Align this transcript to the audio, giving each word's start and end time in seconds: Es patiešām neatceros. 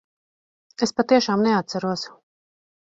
Es 0.87 0.95
patiešām 1.01 1.47
neatceros. 1.49 2.11